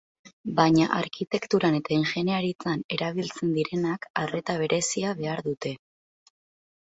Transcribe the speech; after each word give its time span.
Baina 0.59 0.85
arkitekturan 0.99 1.75
eta 1.79 1.93
ingeniaritzan 1.95 2.81
erabiltzen 2.97 3.51
direnak 3.57 4.07
arreta 4.23 4.55
berezia 4.63 5.11
behar 5.21 5.45
dute. 5.49 5.75